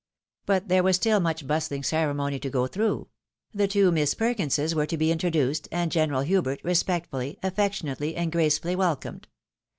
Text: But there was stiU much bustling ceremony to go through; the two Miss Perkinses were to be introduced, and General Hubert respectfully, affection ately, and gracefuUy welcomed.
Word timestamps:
But 0.47 0.67
there 0.67 0.81
was 0.81 0.97
stiU 0.97 1.21
much 1.21 1.45
bustling 1.45 1.83
ceremony 1.83 2.39
to 2.39 2.49
go 2.49 2.65
through; 2.65 3.09
the 3.53 3.67
two 3.67 3.91
Miss 3.91 4.15
Perkinses 4.15 4.73
were 4.73 4.87
to 4.87 4.97
be 4.97 5.11
introduced, 5.11 5.67
and 5.71 5.91
General 5.91 6.21
Hubert 6.21 6.59
respectfully, 6.63 7.37
affection 7.43 7.87
ately, 7.87 8.15
and 8.17 8.31
gracefuUy 8.33 8.75
welcomed. 8.75 9.27